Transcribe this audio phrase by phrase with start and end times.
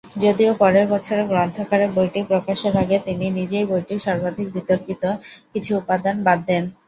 [0.21, 5.03] যদিও পরের বছর গ্রন্থাকারে বইটি প্রকাশের আগে তিনি নিজেই বইটির সর্বাধিক বিতর্কিত
[5.53, 6.63] কিছু উপাদান বাদ দেন।